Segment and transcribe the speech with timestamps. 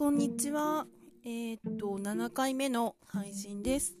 [0.00, 0.86] こんにちは。
[1.26, 3.98] えっ、と、7回目の配信です。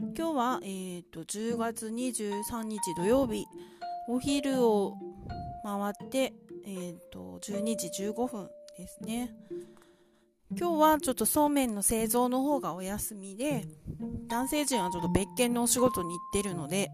[0.00, 3.44] 今日は、えっ、と、10月23日土曜日、
[4.08, 4.94] お昼を
[5.62, 6.32] 回って、
[6.64, 9.36] えっ、と、12時15分ですね。
[10.58, 13.66] 今日はちょっとそうめんの製造の方がお休みで、
[14.28, 16.90] 男性陣はちょっと別件のお仕事に行ってるので、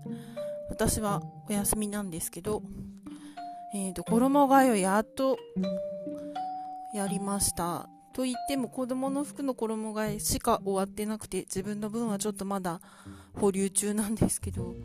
[0.68, 2.64] 私はお休みなんですけど、
[3.72, 5.38] えっ、と、衣替えをやっと
[6.92, 7.88] やりました。
[8.12, 12.80] と言っても子供の服の衣替えしか終わってなくて自分の分はちょっとまだ
[13.34, 14.76] 保留中なんですけど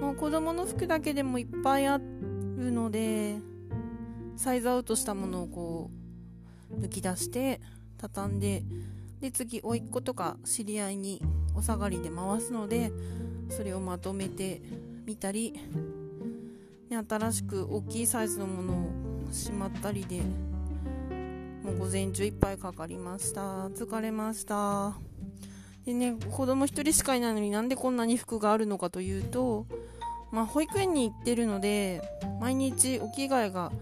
[0.00, 3.36] もう子供の服だけでもいっぱいあるので
[4.36, 5.90] サイズアウトしたものをこ
[6.70, 7.60] う抜き出して
[7.98, 8.62] 畳んで
[9.20, 11.22] で次甥っ子とか知り合いに
[11.54, 12.92] お下がりで回すので
[13.48, 14.60] それをまとめて
[15.06, 15.54] みたり、
[16.90, 20.20] ね、新しく大きいサイズのものをしまったりで
[21.66, 23.66] もう午前中いっぱいかかりました。
[23.70, 24.94] 疲れました。
[25.84, 29.66] でね子供1人しかいないのになんでこんなに服があるのかというと
[30.30, 32.02] まあ、保育園に行ってるので
[32.40, 33.72] 毎日お着替えが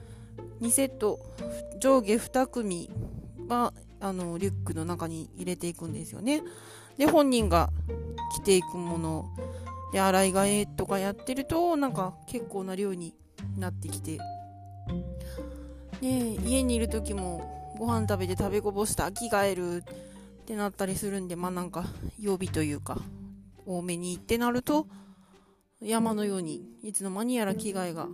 [0.61, 1.19] 2セット
[1.79, 2.91] 上下2組
[3.49, 6.43] はあのリュックの中に入れていくんですよね。
[6.97, 7.71] で本人が
[8.37, 9.31] 着ていくもの
[9.93, 13.15] で洗い替えとかやってるとなんか結構な量に
[13.59, 14.19] なってきて。
[16.01, 19.85] ね家にいる時もご飯食べて食べこぼした着替える
[20.43, 21.85] ってなったりするんでまあなんか
[22.19, 22.99] 曜日というか
[23.67, 24.87] 多めにってなると
[25.81, 28.09] 山のようにいつの間にやら着替えが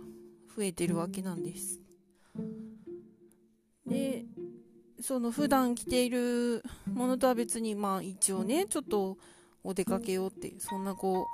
[0.55, 1.79] 増えてるわけなんです。
[3.85, 4.25] で
[5.01, 9.17] その普段着ているものとは別にまあ一応ねちょっと
[9.63, 11.25] お出かけようってそんなこ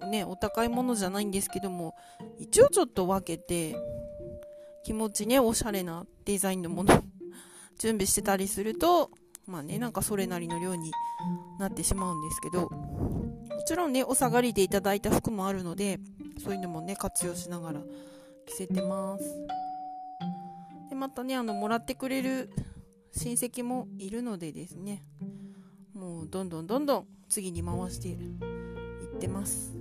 [0.00, 1.94] うねお高いものじゃないんですけども
[2.38, 3.76] 一応ちょっと分けて
[4.84, 7.02] 気持ちねおしゃれなデザインのもの
[7.78, 9.10] 準備してたりすると、
[9.46, 10.92] まあね、なんかそれなりの量に
[11.58, 16.00] なってしまうんですけど、もちろんね、お下がりでいただいた服もあるので、
[16.42, 17.80] そういうのもね、活用しながら
[18.46, 19.24] 着せてます。
[20.88, 22.50] で、またね、あの、もらってくれる
[23.12, 25.04] 親戚もいるのでですね、
[25.94, 29.72] もうどんどんどんどん次に回していってます。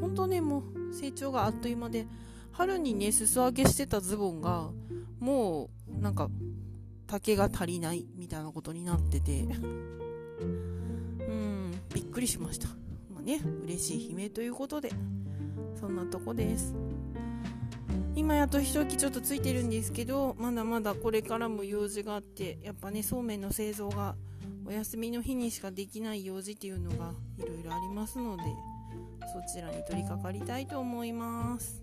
[0.00, 2.06] 本当ね、もう成長があっという間で、
[2.52, 4.70] 春にね、裾上げしてたズボンが、
[5.20, 6.28] もうなんか
[7.06, 9.42] 竹が足りないみたいなことになってて。
[9.42, 10.44] う
[11.32, 12.68] んびっくりしました。
[13.12, 14.90] まあね嬉しい悲鳴ということで。
[15.78, 16.74] そんなとこです。
[18.16, 24.14] 今やっと一息ちょっとついてるんですけどまだまだこれからも用事があってやっぱねそうめんの製造が
[24.64, 28.44] お休みの日にしかできない用事っていうのがいろいろありますので
[29.32, 31.82] そちらに取り掛かりたいと思います。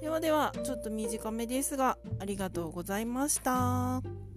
[0.00, 4.27] ではではちょっと短めですがありがとうございました。